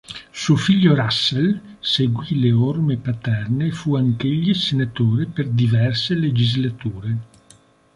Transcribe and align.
Suo 0.31 0.55
figlio 0.55 0.95
Russell 0.95 1.77
seguì 1.79 2.39
le 2.39 2.51
orme 2.51 2.97
paterne 2.97 3.67
e 3.67 3.71
fu 3.71 3.95
anch'egli 3.95 4.51
senatore 4.55 5.27
per 5.27 5.47
diverse 5.47 6.15
legislature. 6.15 7.17